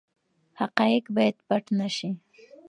حقایق 0.59 1.05
باید 1.15 1.35
پټ 1.47 1.63
نه 1.79 1.87
سي. 1.97 2.09